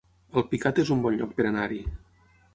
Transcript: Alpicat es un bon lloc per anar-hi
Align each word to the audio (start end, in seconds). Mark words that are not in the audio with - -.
Alpicat 0.41 0.81
es 0.85 0.91
un 0.95 1.03
bon 1.05 1.21
lloc 1.21 1.37
per 1.41 1.47
anar-hi 1.51 1.81